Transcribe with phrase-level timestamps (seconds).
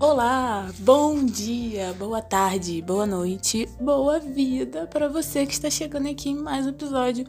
[0.00, 6.30] Olá, bom dia, boa tarde, boa noite, boa vida para você que está chegando aqui
[6.30, 7.26] em mais um episódio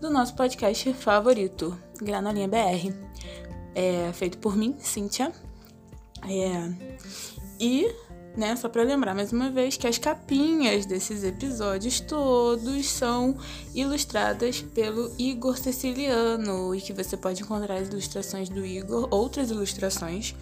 [0.00, 2.94] do nosso podcast favorito, Granolinha BR.
[3.74, 5.32] É feito por mim, Cíntia.
[6.22, 6.72] É,
[7.58, 7.92] e,
[8.36, 13.36] né, só para lembrar mais uma vez que as capinhas desses episódios todos são
[13.74, 20.36] ilustradas pelo Igor Ceciliano e que você pode encontrar as ilustrações do Igor, outras ilustrações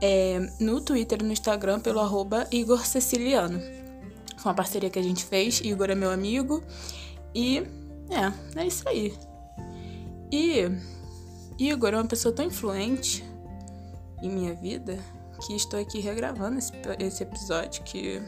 [0.00, 3.60] é, no Twitter e no Instagram pelo arroba Igor Ceciliano.
[4.36, 6.62] Foi uma parceria que a gente fez, Igor é meu amigo.
[7.34, 7.58] E
[8.10, 9.14] é, é isso aí.
[10.32, 10.64] E
[11.58, 13.24] Igor é uma pessoa tão influente
[14.22, 14.98] em minha vida
[15.40, 18.22] que estou aqui regravando esse, esse episódio que.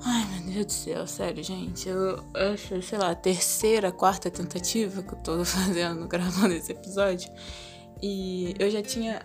[0.00, 1.88] Ai, meu Deus do céu, sério, gente.
[1.88, 7.30] Eu acho, sei lá, a terceira, quarta tentativa que eu tô fazendo, gravando esse episódio.
[8.00, 9.20] E eu já tinha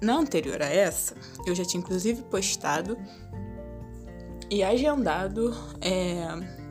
[0.00, 1.14] na anterior a essa,
[1.46, 2.98] eu já tinha inclusive postado
[4.50, 6.26] e agendado é,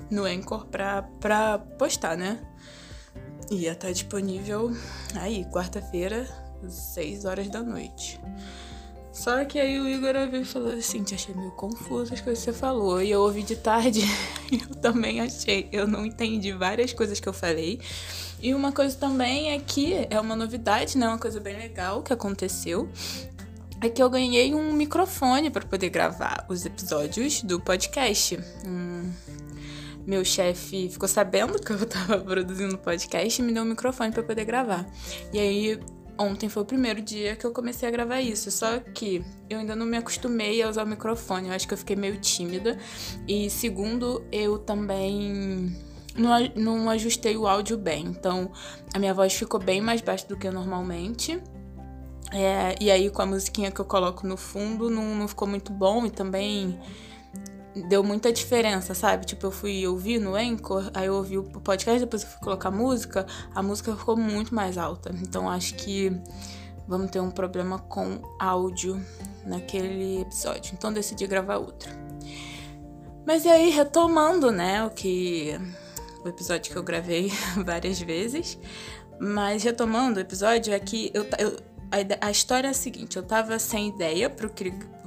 [0.09, 2.39] no Anchor pra, pra postar, né?
[3.49, 4.71] Ia estar tá disponível
[5.15, 6.27] aí, quarta-feira,
[6.67, 8.19] 6 horas da noite.
[9.11, 12.43] Só que aí o Igor veio e falou assim: Te achei meio confuso as coisas
[12.45, 13.01] que você falou.
[13.01, 14.01] E eu ouvi de tarde,
[14.51, 15.67] eu também achei.
[15.71, 17.81] Eu não entendi várias coisas que eu falei.
[18.41, 21.07] E uma coisa também é que é uma novidade, né?
[21.07, 22.89] Uma coisa bem legal que aconteceu.
[23.79, 28.39] É que eu ganhei um microfone para poder gravar os episódios do podcast.
[28.65, 29.11] Hum,
[30.05, 34.23] meu chefe ficou sabendo que eu tava produzindo podcast e me deu um microfone para
[34.23, 34.87] poder gravar.
[35.31, 35.79] E aí
[36.17, 39.75] ontem foi o primeiro dia que eu comecei a gravar isso, só que eu ainda
[39.75, 42.77] não me acostumei a usar o microfone, eu acho que eu fiquei meio tímida.
[43.27, 45.75] E segundo, eu também
[46.15, 48.51] não, não ajustei o áudio bem, então
[48.93, 51.41] a minha voz ficou bem mais baixa do que normalmente.
[52.33, 55.73] É, e aí com a musiquinha que eu coloco no fundo não, não ficou muito
[55.73, 56.79] bom e também
[57.89, 59.25] deu muita diferença, sabe?
[59.25, 62.71] Tipo, eu fui ouvir no Anchor, aí eu ouvi o podcast, depois eu fui colocar
[62.71, 65.13] música, a música ficou muito mais alta.
[65.21, 66.11] Então acho que
[66.87, 69.01] vamos ter um problema com áudio
[69.45, 70.73] naquele episódio.
[70.73, 71.89] Então decidi gravar outro.
[73.25, 75.59] Mas e aí, retomando, né, o que.
[76.23, 77.31] O episódio que eu gravei
[77.65, 78.57] várias vezes.
[79.19, 81.57] Mas retomando o episódio, é que eu, eu
[81.91, 84.49] a, a, história é a seguinte: eu tava sem ideia pro,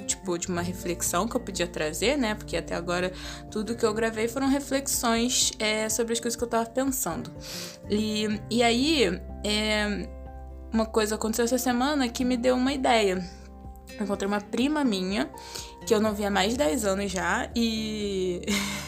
[0.06, 2.34] tipo, de uma reflexão que eu podia trazer, né?
[2.34, 3.12] Porque até agora
[3.50, 7.32] tudo que eu gravei foram reflexões é, sobre as coisas que eu tava pensando.
[7.88, 10.08] E, e aí, é,
[10.72, 13.24] uma coisa aconteceu essa semana que me deu uma ideia.
[13.98, 15.30] Eu encontrei uma prima minha
[15.84, 18.42] que eu não via há mais de 10 anos já e.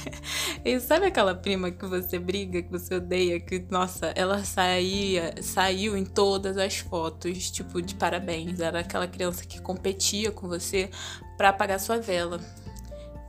[0.65, 5.97] e sabe aquela prima que você briga, que você odeia, que, nossa, ela saía, saiu
[5.97, 8.61] em todas as fotos, tipo, de parabéns.
[8.61, 10.91] Era aquela criança que competia com você
[11.37, 12.41] para apagar sua vela.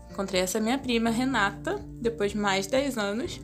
[0.09, 3.39] Encontrei essa minha prima, Renata, depois de mais de 10 anos.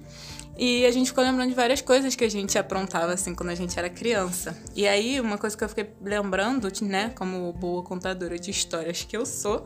[0.57, 3.55] E a gente ficou lembrando de várias coisas que a gente aprontava, assim, quando a
[3.55, 4.55] gente era criança.
[4.75, 9.17] E aí, uma coisa que eu fiquei lembrando, né, como boa contadora de histórias que
[9.17, 9.65] eu sou,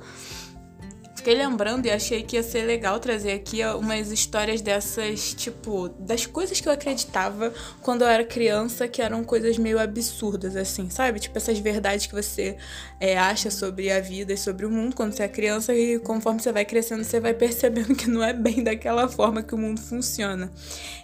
[1.28, 6.26] fiquei lembrando e achei que ia ser legal trazer aqui umas histórias dessas, tipo, das
[6.26, 11.20] coisas que eu acreditava quando eu era criança, que eram coisas meio absurdas, assim, sabe?
[11.20, 12.56] Tipo, essas verdades que você
[12.98, 16.40] é, acha sobre a vida e sobre o mundo quando você é criança e conforme
[16.40, 19.82] você vai crescendo, você vai percebendo que não é bem daquela forma que o mundo
[19.82, 20.50] funciona.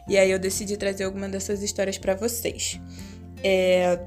[0.08, 2.80] E aí eu decidi trazer alguma dessas histórias para vocês.
[3.44, 4.00] É...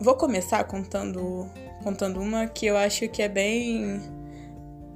[0.00, 1.46] Vou começar contando
[1.82, 4.15] contando uma que eu acho que é bem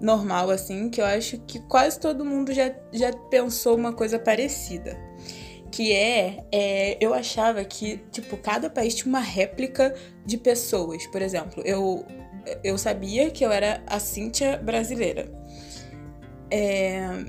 [0.01, 4.99] normal, assim, que eu acho que quase todo mundo já, já pensou uma coisa parecida.
[5.71, 9.95] Que é, é, eu achava que, tipo, cada país tinha uma réplica
[10.25, 11.07] de pessoas.
[11.07, 12.05] Por exemplo, eu,
[12.65, 15.31] eu sabia que eu era a Cíntia brasileira.
[16.51, 17.25] É,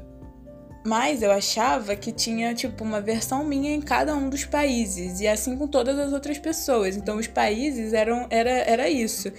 [0.83, 5.19] mas eu achava que tinha, tipo, uma versão minha em cada um dos países.
[5.19, 6.97] E assim com todas as outras pessoas.
[6.97, 8.25] Então, os países eram.
[8.31, 9.31] Era, era isso.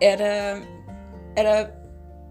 [0.00, 0.60] Era.
[1.36, 1.81] Era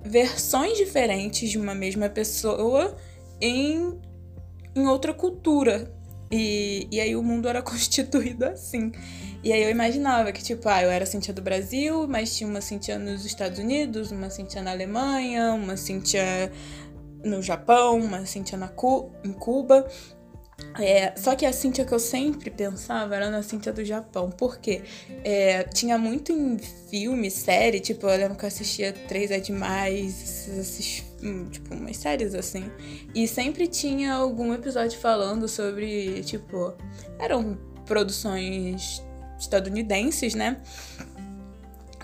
[0.04, 2.96] versões diferentes de uma mesma pessoa
[3.40, 4.00] em,
[4.76, 5.94] em outra cultura.
[6.32, 8.92] E, e aí o mundo era constituído assim.
[9.44, 12.62] E aí eu imaginava que, tipo, ah, eu era Cintia do Brasil, mas tinha uma
[12.62, 16.52] Cintia nos Estados Unidos, uma Cintia na Alemanha, uma Cintia
[17.24, 19.88] no Japão, uma Cintia na Cu em Cuba.
[20.80, 24.82] É, só que a Cintia que eu sempre pensava era na Cintia do Japão, porque
[25.24, 30.48] é, tinha muito em filme, série, tipo, eu lembro que eu assistia Três é Demais,
[31.22, 32.72] hum, tipo, umas séries assim,
[33.14, 36.74] e sempre tinha algum episódio falando sobre, tipo,
[37.20, 39.04] eram produções
[39.38, 40.58] estadunidenses, né?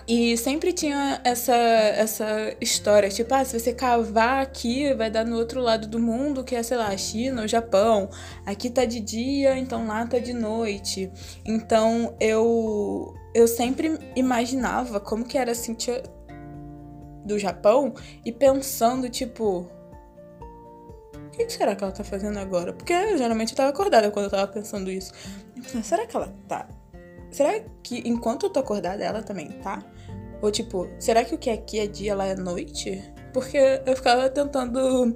[0.08, 5.36] E sempre tinha essa, essa história, tipo, ah, se você cavar aqui, vai dar no
[5.36, 8.08] outro lado do mundo, que é, sei lá, China, o Japão.
[8.46, 11.12] Aqui tá de dia, então lá tá de noite.
[11.44, 16.02] Então eu eu sempre imaginava como que era a Cintia
[17.26, 17.92] do Japão
[18.24, 19.70] e pensando, tipo,
[21.12, 22.72] o que será que ela tá fazendo agora?
[22.72, 25.12] Porque eu, geralmente eu tava acordada quando eu tava pensando isso.
[25.54, 26.66] Pensando, será que ela tá?
[27.30, 29.84] Será que enquanto eu tô acordada, ela também tá?
[30.40, 33.02] Ou tipo, será que o que aqui é dia, lá é noite?
[33.32, 35.14] Porque eu ficava tentando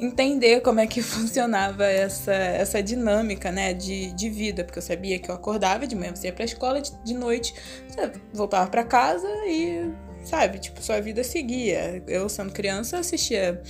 [0.00, 5.18] entender como é que funcionava essa, essa dinâmica, né, de, de vida, porque eu sabia
[5.18, 7.54] que eu acordava de manhã, você ia pra escola, de, de noite
[7.88, 9.92] você voltava para casa e,
[10.24, 12.02] sabe, tipo, sua vida seguia.
[12.06, 13.62] Eu, sendo criança, assistia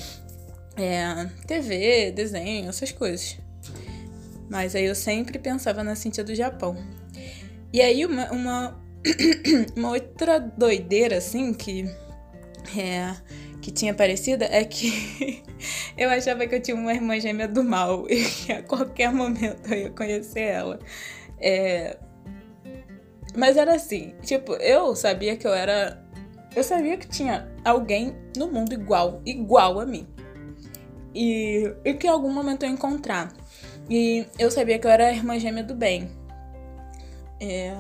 [0.77, 3.39] é, TV, desenho, essas coisas.
[4.49, 6.77] Mas aí eu sempre pensava na Cintia do Japão.
[7.73, 8.84] E aí uma, uma
[9.77, 11.85] uma outra doideira, assim, que,
[12.77, 13.15] é,
[13.61, 15.43] que tinha aparecido é que
[15.97, 19.73] eu achava que eu tinha uma irmã gêmea do mal e que a qualquer momento
[19.73, 20.79] eu ia conhecer ela.
[21.41, 21.99] É,
[23.37, 26.03] mas era assim, tipo, eu sabia que eu era.
[26.55, 30.07] Eu sabia que tinha alguém no mundo igual, igual a mim.
[31.13, 33.33] E, e que em algum momento eu ia encontrar.
[33.91, 36.09] E eu sabia que eu era a irmã gêmea do bem.
[37.41, 37.75] É,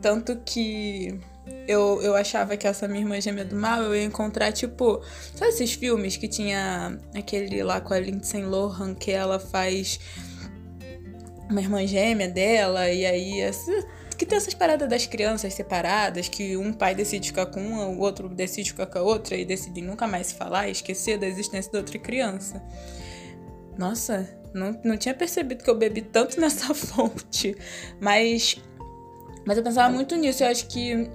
[0.00, 1.20] tanto que
[1.66, 5.00] eu, eu achava que essa minha irmã gêmea do mal eu ia encontrar, tipo,
[5.34, 9.98] sabe esses filmes que tinha aquele lá com a Lindsay Lohan que ela faz
[11.48, 13.70] uma irmã gêmea dela, e aí essa,
[14.16, 17.98] que tem essas paradas das crianças separadas, que um pai decide ficar com uma, o
[17.98, 21.72] outro decide ficar com a outra e decidem nunca mais se falar esquecer da existência
[21.72, 22.62] da outra criança.
[23.76, 27.56] Nossa, não, não tinha percebido que eu bebi tanto nessa fonte,
[28.00, 28.60] mas
[29.46, 30.42] mas eu pensava muito nisso.
[30.42, 31.10] Eu acho que.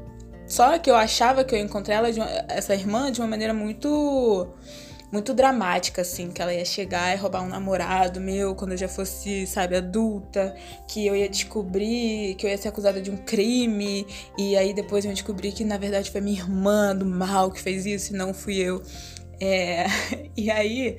[0.47, 4.47] Só que eu achava que eu encontrei ela, uma, essa irmã, de uma maneira muito.
[5.11, 8.87] Muito dramática, assim, que ela ia chegar e roubar um namorado meu quando eu já
[8.87, 10.53] fosse, sabe, adulta,
[10.89, 14.05] que eu ia descobrir que eu ia ser acusada de um crime,
[14.37, 17.61] e aí depois eu ia descobrir que na verdade foi minha irmã do mal que
[17.61, 18.81] fez isso e não fui eu.
[19.39, 19.85] É,
[20.35, 20.97] e aí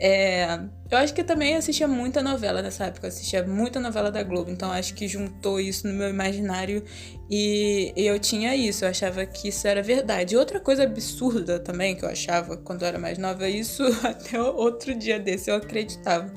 [0.00, 4.48] é, eu acho que também assistia muita novela nessa época, assistia muita novela da Globo,
[4.48, 6.84] então acho que juntou isso no meu imaginário
[7.28, 10.36] e, eu tinha isso, eu achava que isso era verdade.
[10.36, 14.94] Outra coisa absurda também que eu achava quando eu era mais nova, isso até outro
[14.94, 16.32] dia desse eu acreditava,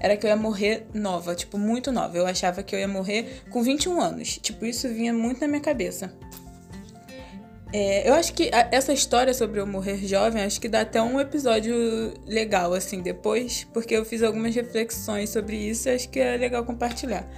[0.00, 2.16] era que eu ia morrer nova, tipo, muito nova.
[2.16, 5.60] Eu achava que eu ia morrer com 21 anos, tipo, isso vinha muito na minha
[5.60, 6.12] cabeça.
[7.72, 11.20] É, eu acho que essa história sobre eu morrer jovem, acho que dá até um
[11.20, 11.74] episódio
[12.26, 16.64] legal, assim, depois, porque eu fiz algumas reflexões sobre isso e acho que é legal
[16.64, 17.28] compartilhar.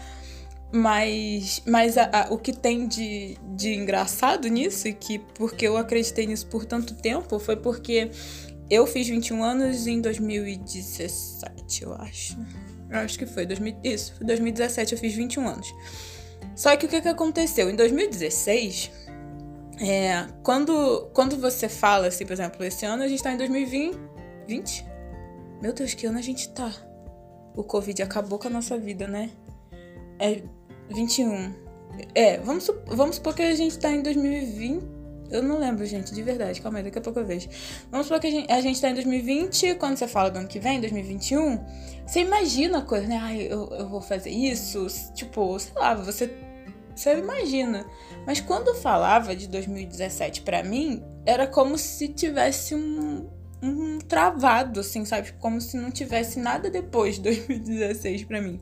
[0.72, 5.76] Mas, mas a, a, o que tem de, de engraçado nisso, e que porque eu
[5.76, 8.12] acreditei nisso por tanto tempo, foi porque
[8.70, 12.38] eu fiz 21 anos em 2017, eu acho.
[12.88, 13.44] Eu acho que foi.
[13.46, 15.74] 2000, isso, 2017 eu fiz 21 anos.
[16.54, 17.68] Só que o que, que aconteceu?
[17.68, 18.92] Em 2016
[19.80, 24.10] é, quando, quando você fala, assim, por exemplo, esse ano a gente tá em 2020.
[24.46, 24.84] 20?
[25.62, 26.72] Meu Deus, que ano a gente tá?
[27.54, 29.30] O Covid acabou com a nossa vida, né?
[30.18, 30.42] É
[30.90, 31.54] 21.
[32.14, 35.00] É, vamos, vamos supor que a gente tá em 2020.
[35.30, 36.60] Eu não lembro, gente, de verdade.
[36.60, 37.49] Calma aí, daqui a pouco eu vejo.
[37.90, 39.76] Vamos supor que a gente, a gente tá em 2020.
[39.76, 41.64] Quando você fala do ano que vem, 2021,
[42.04, 43.18] você imagina a coisa, né?
[43.22, 44.87] Ai, eu, eu vou fazer isso.
[45.14, 46.26] Tipo, sei lá, você
[47.00, 47.87] você imagina.
[48.26, 53.28] Mas quando falava de 2017 para mim, era como se tivesse um,
[53.62, 55.33] um travado, assim, sabe?
[55.38, 58.61] Como se não tivesse nada depois de 2016 para mim.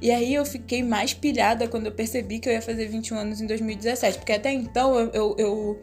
[0.00, 3.40] E aí eu fiquei mais pilhada quando eu percebi que eu ia fazer 21 anos
[3.40, 4.18] em 2017.
[4.18, 5.80] Porque até então eu, eu, eu,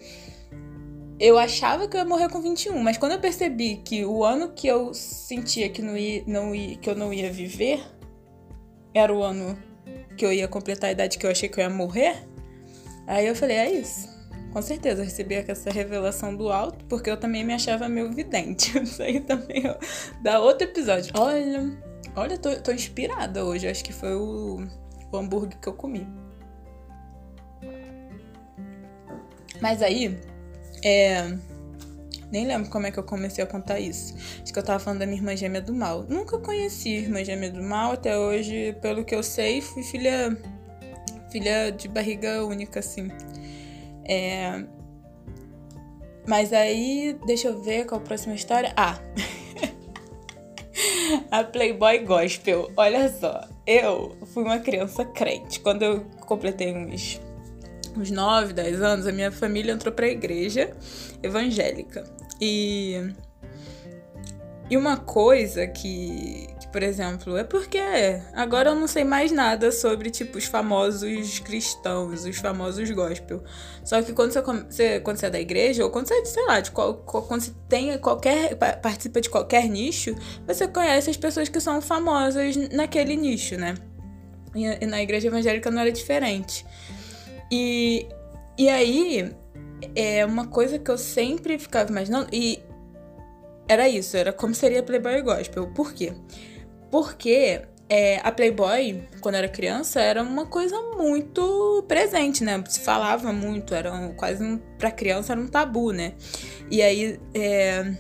[1.20, 2.82] eu achava que eu ia morrer com 21.
[2.82, 6.78] Mas quando eu percebi que o ano que eu sentia que, não ia, não ia,
[6.78, 7.82] que eu não ia viver
[8.94, 9.69] era o ano
[10.18, 12.16] que eu ia completar a idade que eu achei que eu ia morrer.
[13.08, 14.08] Aí eu falei, é isso.
[14.52, 18.78] Com certeza, eu recebi essa revelação do alto, porque eu também me achava meio vidente.
[18.82, 19.76] Isso aí também ó,
[20.24, 21.14] dá outro episódio.
[21.16, 21.72] Olha,
[22.16, 23.68] olha, tô, tô inspirada hoje.
[23.68, 24.68] Acho que foi o,
[25.12, 26.08] o hambúrguer que eu comi.
[29.62, 30.20] Mas aí,
[30.84, 31.32] é,
[32.32, 34.16] nem lembro como é que eu comecei a contar isso.
[34.42, 36.04] Acho que eu tava falando da minha irmã gêmea do mal.
[36.08, 40.38] Nunca conheci irmã gêmea do mal, até hoje, pelo que eu sei, fui filha.
[41.32, 43.10] filha de barriga única, assim.
[44.06, 44.64] É.
[46.28, 48.72] Mas aí, deixa eu ver qual a próxima história.
[48.78, 49.00] Ah!
[51.32, 52.72] a Playboy Gospel.
[52.78, 55.60] Olha só, eu fui uma criança crente.
[55.60, 57.20] Quando eu completei uns
[57.98, 60.72] uns 9, 10 anos, a minha família entrou pra igreja
[61.22, 62.04] evangélica.
[62.40, 63.14] E.
[64.70, 67.80] E uma coisa que, que, por exemplo, é porque
[68.34, 73.44] agora eu não sei mais nada sobre, tipo, os famosos cristãos, os famosos gospel.
[73.84, 76.70] Só que quando você, quando você é da igreja, ou quando você, sei lá, de
[76.70, 78.56] qual, quando você tem qualquer.
[78.56, 80.16] participa de qualquer nicho,
[80.46, 83.74] você conhece as pessoas que são famosas naquele nicho, né?
[84.54, 86.64] E, e na igreja evangélica não era diferente.
[87.52, 88.08] E,
[88.56, 89.34] e aí,
[89.96, 92.62] é uma coisa que eu sempre ficava imaginando, e
[93.68, 95.68] era isso, era como seria Playboy Gospel.
[95.68, 96.14] Por quê?
[96.92, 102.64] Porque é, a Playboy, quando eu era criança, era uma coisa muito presente, né?
[102.68, 106.14] Se falava muito, era um, quase um, pra criança era um tabu, né?
[106.72, 107.94] E aí, é,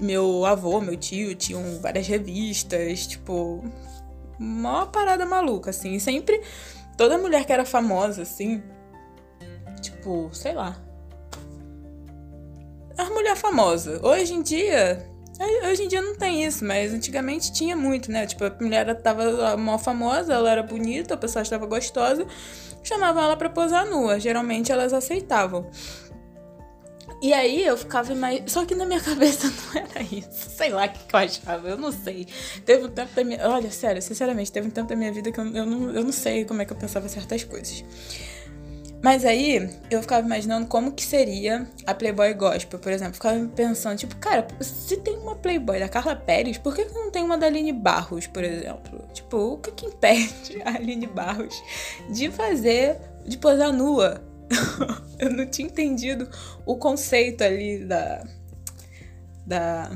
[0.00, 3.64] meu avô, meu tio tinham várias revistas, tipo,
[4.38, 5.98] uma parada maluca, assim.
[5.98, 6.42] Sempre
[6.96, 8.62] Toda mulher que era famosa, assim,
[9.82, 10.76] tipo, sei lá.
[12.96, 14.00] A mulher famosa.
[14.02, 15.06] Hoje em dia.
[15.68, 18.26] Hoje em dia não tem isso, mas antigamente tinha muito, né?
[18.26, 22.26] Tipo, a mulher tava mal famosa, ela era bonita, a pessoa estava gostosa,
[22.82, 24.20] chamavam ela pra posar nua.
[24.20, 25.68] Geralmente elas aceitavam.
[27.22, 28.50] E aí eu ficava mais.
[28.50, 30.50] Só que na minha cabeça não era isso.
[30.50, 32.26] Sei lá o que, que eu achava, eu não sei.
[32.66, 33.48] Teve um tempo da minha.
[33.48, 36.12] Olha, sério, sinceramente, teve um tempo da minha vida que eu, eu, não, eu não
[36.12, 37.84] sei como é que eu pensava certas coisas.
[39.02, 43.14] Mas aí eu ficava imaginando como que seria a Playboy Gospel, por exemplo.
[43.14, 47.24] Ficava pensando, tipo, cara, se tem uma Playboy da Carla Pérez, por que, não tem
[47.24, 49.04] uma da Aline Barros, por exemplo?
[49.12, 51.60] Tipo, o que que impede a Aline Barros
[52.10, 54.22] de fazer, de posar nua?
[55.18, 56.28] eu não tinha entendido
[56.64, 58.24] o conceito ali da,
[59.44, 59.90] da,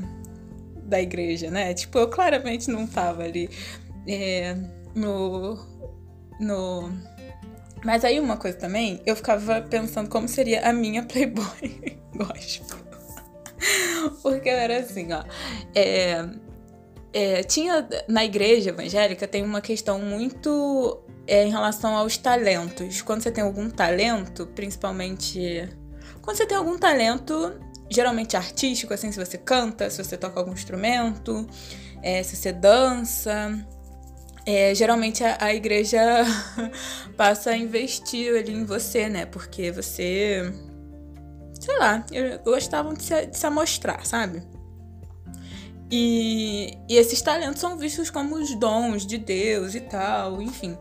[0.83, 1.73] da igreja, né?
[1.73, 3.49] Tipo, eu claramente não tava ali
[4.07, 4.55] é,
[4.95, 5.57] no,
[6.39, 7.16] no.
[7.83, 12.77] Mas aí uma coisa também, eu ficava pensando como seria a minha Playboy gospel.
[14.21, 15.23] Porque eu era assim, ó.
[15.75, 16.27] É,
[17.13, 23.01] é, tinha na igreja evangélica tem uma questão muito é, em relação aos talentos.
[23.01, 25.67] Quando você tem algum talento, principalmente
[26.27, 27.57] quando você tem algum talento,
[27.89, 31.47] geralmente artístico, assim, se você canta, se você toca algum instrumento,
[32.03, 33.65] é, se você dança,
[34.47, 35.99] é, geralmente a, a igreja
[37.17, 39.25] passa a investir ali em você, né?
[39.25, 40.53] Porque você,
[41.59, 42.05] sei lá,
[42.45, 44.41] gostavam de se, de se amostrar, sabe?
[45.91, 50.77] E, e, esses talentos são vistos como os dons de Deus e tal, enfim.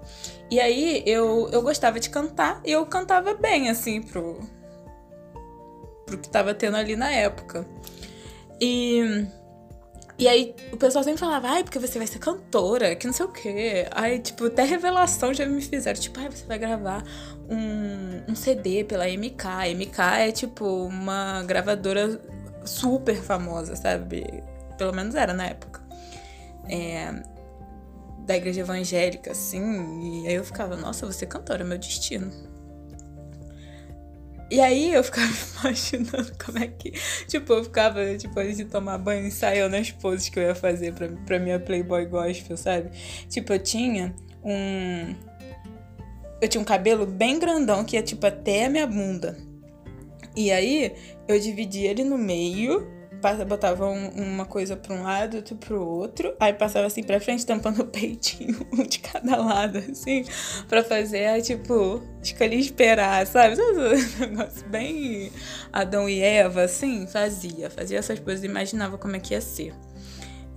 [0.48, 4.38] E aí eu, eu gostava de cantar e eu cantava bem, assim, pro,
[6.06, 7.66] pro que tava tendo ali na época.
[8.60, 9.26] E,
[10.18, 13.26] e aí o pessoal sempre falava, ai, porque você vai ser cantora, que não sei
[13.26, 13.86] o quê.
[13.90, 17.04] Aí, tipo, até revelação já me fizeram, tipo, ai, você vai gravar
[17.50, 19.46] um, um CD pela MK.
[19.46, 22.20] A MK é, tipo, uma gravadora
[22.64, 24.42] super famosa, sabe?
[24.78, 25.82] Pelo menos era na época.
[26.68, 27.22] É,
[28.26, 30.22] da igreja evangélica, assim.
[30.24, 32.32] E aí eu ficava, nossa, você cantora, é meu destino.
[34.50, 36.92] E aí eu ficava imaginando como é que.
[37.26, 40.92] Tipo, eu ficava, tipo, antes de tomar banho, ensaiando as poses que eu ia fazer
[40.92, 42.90] pra, pra minha Playboy Gospel, sabe?
[43.28, 45.14] Tipo, eu tinha um.
[46.40, 49.36] Eu tinha um cabelo bem grandão que ia, tipo, até a minha bunda.
[50.36, 50.94] E aí
[51.26, 52.95] eu dividi ele no meio
[53.34, 57.44] botava um, uma coisa pra um lado, outra pro outro, aí passava assim pra frente,
[57.44, 60.24] tampando o peitinho, um de cada lado, assim,
[60.68, 63.56] pra fazer, aí, tipo, escolhi esperar, sabe?
[63.66, 65.32] Um negócio bem
[65.72, 69.74] Adão e Eva, assim, fazia, fazia essas coisas, imaginava como é que ia ser.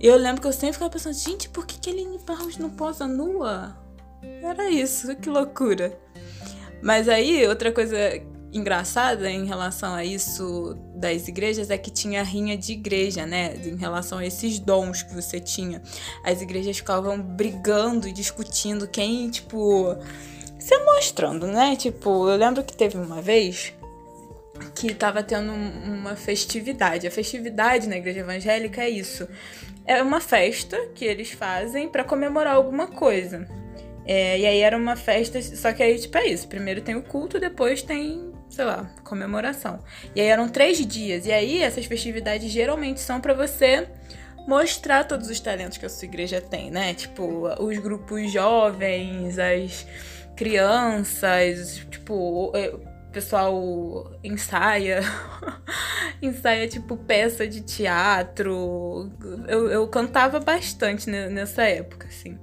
[0.00, 3.06] Eu lembro que eu sempre ficava pensando, gente, por que, que Aline Barros não posa
[3.06, 3.76] nua?
[4.42, 5.98] Era isso, que loucura.
[6.82, 7.96] Mas aí, outra coisa
[8.52, 13.54] engraçada em relação a isso das igrejas é que tinha rinha de igreja, né?
[13.64, 15.82] Em relação a esses dons que você tinha.
[16.24, 19.96] As igrejas ficavam brigando e discutindo quem, tipo,
[20.58, 21.76] se mostrando, né?
[21.76, 23.72] Tipo, eu lembro que teve uma vez
[24.74, 27.06] que tava tendo uma festividade.
[27.06, 29.26] A festividade na igreja evangélica é isso.
[29.86, 33.48] É uma festa que eles fazem para comemorar alguma coisa.
[34.04, 36.48] É, e aí era uma festa, só que aí, tipo, é isso.
[36.48, 39.78] Primeiro tem o culto, depois tem sei lá, comemoração.
[40.14, 41.24] E aí eram três dias.
[41.24, 43.88] E aí essas festividades geralmente são para você
[44.46, 46.92] mostrar todos os talentos que a sua igreja tem, né?
[46.92, 49.86] Tipo, os grupos jovens, as
[50.36, 55.00] crianças, tipo, o pessoal ensaia,
[56.20, 59.10] ensaia tipo peça de teatro.
[59.46, 62.38] Eu, eu cantava bastante nessa época, assim.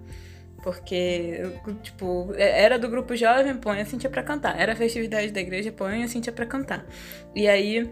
[0.64, 1.42] Porque,
[1.84, 4.60] tipo, era do grupo jovem, põe a Cintia pra cantar.
[4.60, 6.86] Era a festividade da igreja, põe a Cintia pra cantar.
[7.36, 7.90] E aí,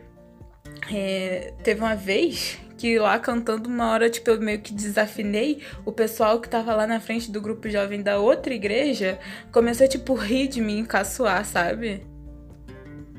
[0.92, 5.62] é, teve uma vez que lá cantando, uma hora, tipo, eu meio que desafinei.
[5.86, 9.20] O pessoal que tava lá na frente do grupo jovem da outra igreja
[9.52, 12.06] começou a, tipo, rir de mim, caçoar, sabe?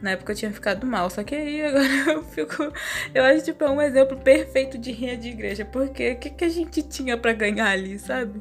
[0.03, 2.71] Na época eu tinha ficado mal, só que aí agora eu fico.
[3.15, 5.65] Eu acho, tipo, é um exemplo perfeito de rinha de igreja.
[5.65, 8.41] Porque o que, que a gente tinha para ganhar ali, sabe?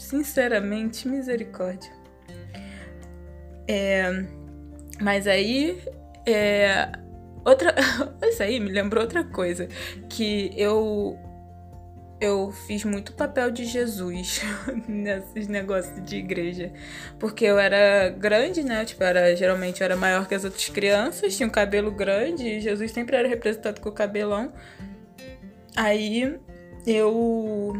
[0.00, 1.92] Sinceramente, misericórdia.
[3.68, 4.24] É,
[4.98, 5.78] mas aí.
[6.26, 6.90] É,
[7.44, 7.74] outra.
[8.24, 9.68] Isso aí me lembrou outra coisa.
[10.08, 11.18] Que eu
[12.18, 14.40] eu fiz muito papel de Jesus
[14.88, 16.72] nesses negócios de igreja.
[17.18, 18.86] Porque eu era grande, né?
[18.86, 22.60] Tipo, era, geralmente eu era maior que as outras crianças, tinha um cabelo grande, e
[22.60, 24.50] Jesus sempre era representado com o cabelão.
[25.76, 26.38] Aí
[26.86, 27.74] eu,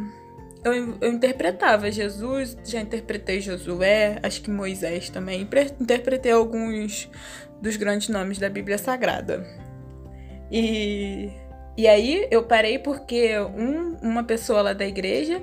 [0.64, 5.48] eu, eu interpretava Jesus, já interpretei Josué, acho que Moisés também.
[5.80, 7.08] Interpretei alguns
[7.60, 9.46] dos grandes nomes da Bíblia Sagrada.
[10.50, 11.30] E
[11.80, 15.42] e aí eu parei porque um, uma pessoa lá da igreja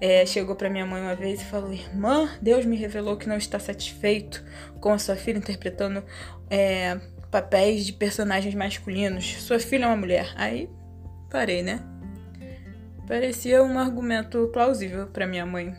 [0.00, 3.36] é, chegou para minha mãe uma vez e falou: Irmã, Deus me revelou que não
[3.36, 4.44] está satisfeito
[4.80, 6.02] com a sua filha interpretando
[6.50, 6.98] é,
[7.30, 9.36] papéis de personagens masculinos.
[9.42, 10.32] Sua filha é uma mulher.
[10.34, 10.68] Aí
[11.30, 11.80] parei, né?
[13.06, 15.74] Parecia um argumento plausível para minha mãe.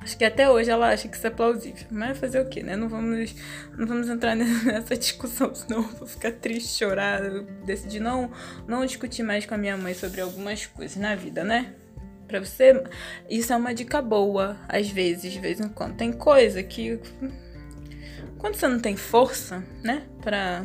[0.00, 1.84] Acho que até hoje ela acha que isso é plausível.
[1.90, 2.76] Mas fazer o quê, né?
[2.76, 3.34] Não vamos,
[3.76, 7.24] não vamos entrar nessa discussão, senão eu vou ficar triste, chorar.
[7.24, 8.30] Eu decidi não,
[8.68, 11.74] não discutir mais com a minha mãe sobre algumas coisas na vida, né?
[12.28, 12.82] Pra você,
[13.28, 15.96] isso é uma dica boa, às vezes, de vez em quando.
[15.96, 17.00] Tem coisa que.
[18.38, 20.04] Quando você não tem força, né?
[20.22, 20.64] Pra,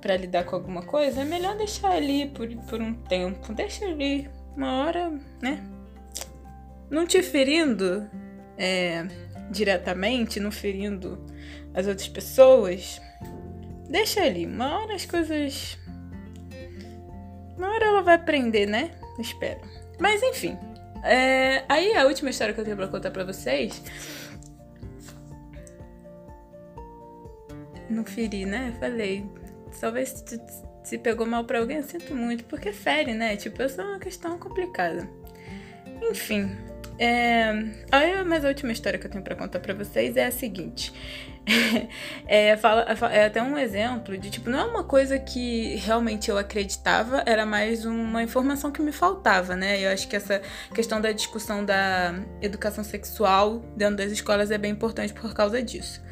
[0.00, 3.52] pra lidar com alguma coisa, é melhor deixar ali por, por um tempo.
[3.52, 5.62] Deixa ali, uma hora, né?
[6.90, 8.08] não te ferindo
[8.56, 9.06] é,
[9.50, 11.24] diretamente, não ferindo
[11.74, 13.00] as outras pessoas,
[13.88, 14.46] deixa ali.
[14.46, 15.78] Uma hora as coisas.
[17.56, 18.92] Uma hora ela vai aprender, né?
[19.18, 19.60] Espero.
[19.98, 20.56] Mas enfim.
[21.04, 21.64] É...
[21.68, 23.82] Aí a última história que eu tenho pra contar pra vocês.
[27.88, 28.76] Não feri, né?
[28.80, 29.26] Falei.
[29.80, 30.24] Talvez
[30.88, 32.44] se, pegou mal pra alguém, eu sinto muito.
[32.44, 33.36] Porque fere, né?
[33.36, 35.08] Tipo, essa é uma questão complicada.
[36.10, 36.56] Enfim,
[36.98, 37.50] é,
[37.92, 40.92] aí, mas a última história que eu tenho para contar para vocês é a seguinte.
[42.26, 46.36] é, fala, é até um exemplo de, tipo, não é uma coisa que realmente eu
[46.36, 49.80] acreditava, era mais uma informação que me faltava, né?
[49.80, 50.42] Eu acho que essa
[50.74, 56.02] questão da discussão da educação sexual dentro das escolas é bem importante por causa disso.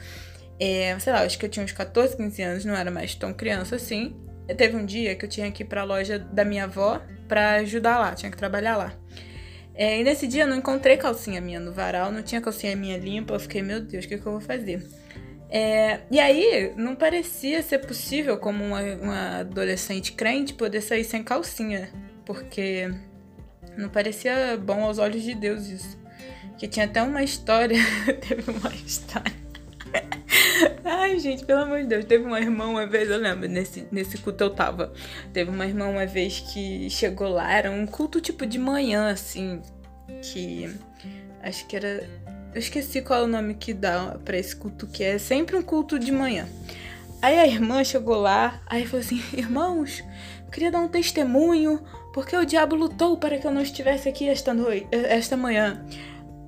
[0.59, 3.35] É, sei lá, acho que eu tinha uns 14, 15 anos, não era mais tão
[3.35, 4.26] criança assim.
[4.55, 7.99] Teve um dia que eu tinha que ir pra loja da minha avó pra ajudar
[7.99, 8.93] lá, tinha que trabalhar lá.
[9.75, 12.97] É, e nesse dia eu não encontrei calcinha minha no varal, não tinha calcinha minha
[12.97, 13.35] limpa.
[13.35, 14.87] Eu fiquei, meu Deus, o que, que eu vou fazer?
[15.51, 21.23] É, e aí, não parecia ser possível, como uma, uma, adolescente crente, poder sair sem
[21.23, 21.91] calcinha.
[22.25, 22.91] Porque
[23.77, 25.99] não parecia bom aos olhos de Deus isso.
[26.59, 27.79] Que tinha até uma história.
[28.27, 29.46] teve uma história.
[30.85, 32.05] Ai, gente, pelo amor de Deus.
[32.05, 34.93] Teve uma irmã uma vez, eu lembro, nesse, nesse culto eu tava.
[35.33, 39.61] Teve uma irmã uma vez que chegou lá, era um culto tipo de manhã, assim.
[40.23, 40.75] Que.
[41.43, 42.09] Acho que era.
[42.55, 45.63] Eu esqueci qual é o nome que dá pra esse culto, que é sempre um
[45.63, 46.49] culto de manhã.
[47.21, 50.03] Aí a irmã chegou lá, aí falou assim: Irmãos,
[50.53, 51.83] queria dar um testemunho,
[52.15, 55.85] porque o diabo lutou para que eu não estivesse aqui esta noite, esta manhã.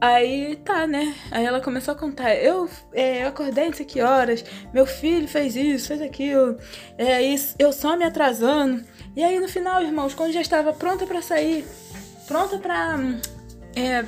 [0.00, 1.14] Aí tá, né?
[1.30, 2.34] Aí ela começou a contar.
[2.34, 6.56] Eu, é, eu acordei não sei que horas, meu filho fez isso, fez aquilo,
[6.96, 8.84] é, isso, eu só me atrasando.
[9.16, 11.66] E aí no final, irmãos, quando já estava pronta para sair,
[12.26, 12.96] pronta pra.
[13.74, 14.04] É,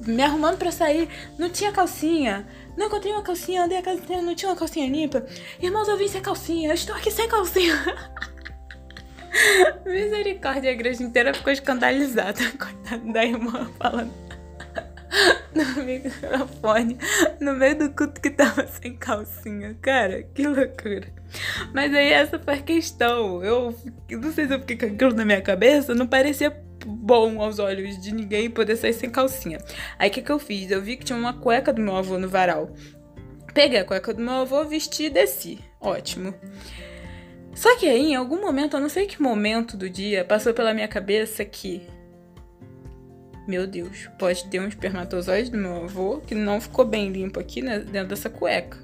[0.00, 2.46] me arrumando para sair, não tinha calcinha.
[2.76, 5.24] Não encontrei uma calcinha, andei a casa inteira, não tinha uma calcinha limpa.
[5.60, 7.74] Irmãos, eu vim sem calcinha, eu estou aqui sem calcinha.
[9.86, 14.12] Misericórdia, a igreja inteira ficou escandalizada, coitada da irmã falando.
[15.54, 16.98] no microfone
[17.40, 19.76] no meio do culto que tava sem calcinha.
[19.80, 21.12] Cara, que loucura.
[21.72, 23.42] Mas aí essa foi a questão.
[23.42, 23.74] Eu,
[24.10, 26.50] não sei se eu fiquei com aquilo na minha cabeça, não parecia
[26.86, 29.58] bom aos olhos de ninguém poder sair sem calcinha.
[29.98, 30.70] Aí o que, que eu fiz?
[30.70, 32.70] Eu vi que tinha uma cueca do meu avô no varal.
[33.52, 35.58] Peguei a cueca do meu avô, vesti e desci.
[35.80, 36.34] Ótimo.
[37.54, 40.74] Só que aí, em algum momento, eu não sei que momento do dia, passou pela
[40.74, 41.86] minha cabeça que
[43.46, 47.60] meu Deus, pode ter um espermatozoide do meu avô que não ficou bem limpo aqui
[47.60, 48.78] né, dentro dessa cueca.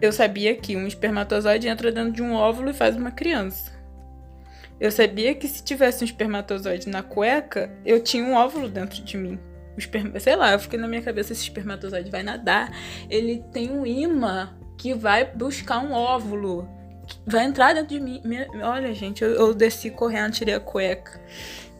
[0.00, 3.72] Eu sabia que um espermatozoide entra dentro de um óvulo e faz uma criança.
[4.80, 9.16] Eu sabia que se tivesse um espermatozoide na cueca, eu tinha um óvulo dentro de
[9.16, 9.38] mim.
[9.76, 12.70] Esperma, sei lá, eu fiquei na minha cabeça esse espermatozoide vai nadar.
[13.10, 16.68] Ele tem um imã que vai buscar um óvulo.
[17.26, 18.20] Vai entrar dentro de mim.
[18.62, 21.20] Olha, gente, eu, eu desci correndo, tirei a cueca.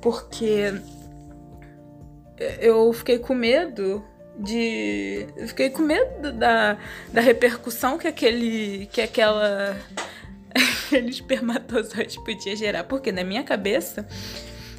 [0.01, 0.73] Porque
[2.61, 4.05] eu fiquei com medo
[4.39, 5.27] de.
[5.37, 6.79] Eu fiquei com medo da,
[7.13, 8.87] da repercussão que aquele.
[8.87, 9.77] que aquela.
[10.87, 12.85] aquele espermatozoide podia gerar.
[12.85, 14.07] Porque na minha cabeça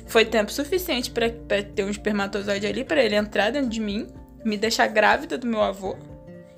[0.08, 4.08] foi tempo suficiente para ter um espermatozoide ali, para ele entrar dentro de mim,
[4.44, 5.96] me deixar grávida do meu avô.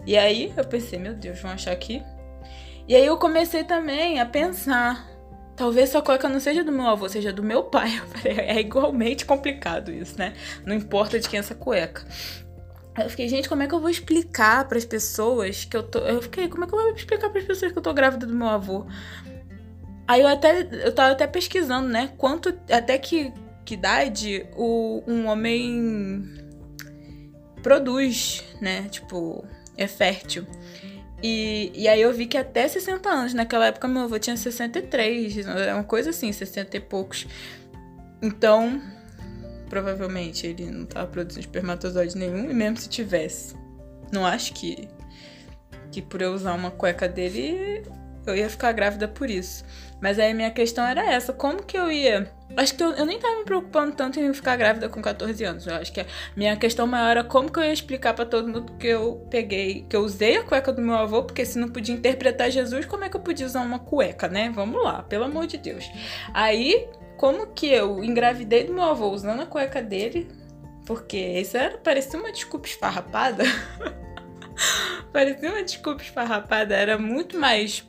[0.06, 2.02] E aí eu pensei, meu Deus, vão achar que.
[2.88, 5.11] E aí eu comecei também a pensar.
[5.62, 7.91] Talvez sua cueca não seja do meu avô, seja do meu pai.
[8.02, 10.34] Eu falei, é igualmente complicado isso, né?
[10.65, 12.04] Não importa de quem é essa cueca.
[12.97, 16.00] Eu fiquei, gente, como é que eu vou explicar para as pessoas que eu tô.
[16.00, 18.26] Eu fiquei, como é que eu vou explicar para as pessoas que eu tô grávida
[18.26, 18.88] do meu avô?
[20.08, 20.67] Aí eu até.
[20.84, 22.12] Eu tava até pesquisando, né?
[22.17, 22.50] Quanto.
[22.67, 23.32] Até que,
[23.63, 26.24] que idade o, um homem
[27.62, 28.88] produz, né?
[28.89, 29.45] Tipo,
[29.78, 30.47] é fértil.
[31.24, 35.48] E, e aí eu vi que até 60 anos, naquela época meu avô tinha 63,
[35.48, 37.28] é uma coisa assim, 60 e poucos.
[38.22, 38.82] Então,
[39.70, 43.56] provavelmente ele não tava produzindo espermatozoide nenhum, e mesmo se tivesse,
[44.12, 44.88] não acho que,
[45.92, 47.84] que por eu usar uma cueca dele
[48.26, 49.64] eu ia ficar grávida por isso.
[50.02, 52.32] Mas aí minha questão era essa: como que eu ia.
[52.58, 55.68] Acho que eu, eu nem tava me preocupando tanto em ficar grávida com 14 anos.
[55.68, 58.48] Eu acho que a minha questão maior era como que eu ia explicar para todo
[58.48, 61.70] mundo que eu peguei, que eu usei a cueca do meu avô, porque se não
[61.70, 64.52] podia interpretar Jesus, como é que eu podia usar uma cueca, né?
[64.54, 65.90] Vamos lá, pelo amor de Deus.
[66.34, 66.90] Aí
[67.22, 70.28] como que eu engravidei do meu avô usando a cueca dele,
[70.88, 73.44] porque isso era, parecia uma desculpa esfarrapada.
[75.14, 77.88] parecia uma desculpa esfarrapada, era muito mais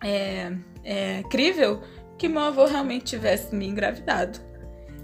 [0.00, 0.52] é,
[0.84, 1.82] é, crível
[2.18, 4.38] que meu avô realmente tivesse me engravidado.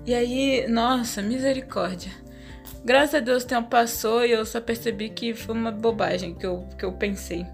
[0.07, 2.13] E aí, nossa, misericórdia.
[2.85, 6.47] Graças a Deus o tempo passou e eu só percebi que foi uma bobagem que
[6.47, 7.47] eu, que eu pensei.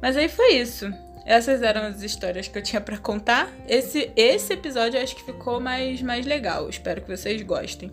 [0.00, 0.92] Mas aí foi isso.
[1.24, 3.50] Essas eram as histórias que eu tinha para contar.
[3.66, 6.68] Esse, esse episódio eu acho que ficou mais, mais legal.
[6.68, 7.92] Espero que vocês gostem.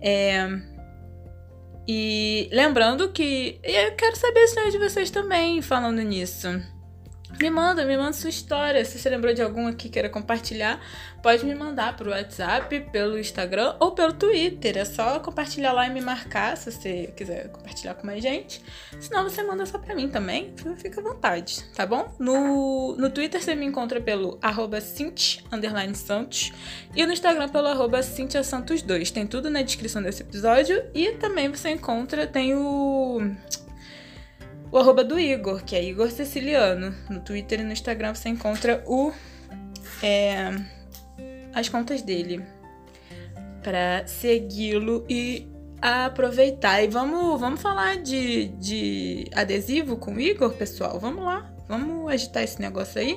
[0.00, 0.48] É...
[1.86, 6.48] E lembrando que eu quero saber a história de vocês também falando nisso.
[7.40, 8.84] Me manda, me manda sua história.
[8.84, 10.80] Se você lembrou de algum aqui que queira compartilhar,
[11.22, 14.78] pode me mandar pro WhatsApp, pelo Instagram ou pelo Twitter.
[14.78, 18.62] É só compartilhar lá e me marcar se você quiser compartilhar com mais gente.
[19.00, 20.54] Senão você manda só pra mim também.
[20.76, 22.14] Fica à vontade, tá bom?
[22.18, 25.42] No, no Twitter você me encontra pelo arroba Santos
[26.94, 29.10] e no Instagram pelo arroba Santos2.
[29.10, 33.20] Tem tudo na descrição desse episódio e também você encontra, tem o
[34.70, 36.94] o arroba do Igor, que é Igor Siciliano.
[37.08, 39.12] No Twitter e no Instagram você encontra o
[40.02, 40.50] é,
[41.54, 42.42] as contas dele
[43.62, 45.48] para segui-lo e
[45.80, 46.82] aproveitar.
[46.82, 50.98] E vamos, vamos falar de, de adesivo com o Igor, pessoal?
[50.98, 53.16] Vamos lá, vamos agitar esse negócio aí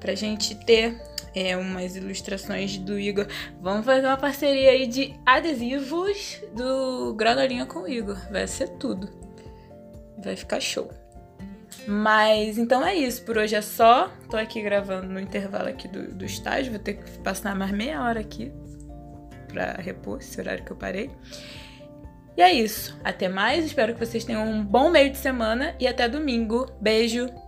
[0.00, 1.00] pra gente ter
[1.34, 3.26] é, umas ilustrações do Igor.
[3.60, 8.18] Vamos fazer uma parceria aí de adesivos do Granolinha com o Igor.
[8.30, 9.23] Vai ser tudo.
[10.24, 10.90] Vai ficar show.
[11.86, 14.10] Mas então é isso, por hoje é só.
[14.30, 18.02] Tô aqui gravando no intervalo aqui do, do estágio, vou ter que passar mais meia
[18.02, 18.52] hora aqui
[19.48, 21.10] pra repor esse horário que eu parei.
[22.36, 22.98] E é isso.
[23.04, 26.66] Até mais, espero que vocês tenham um bom meio de semana e até domingo.
[26.80, 27.43] Beijo!